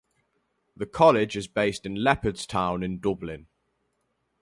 The 0.75 0.87
College 0.87 1.37
is 1.37 1.47
based 1.47 1.85
in 1.85 1.93
Leopardstown 1.93 2.83
in 2.83 2.97
Dublin. 3.01 3.45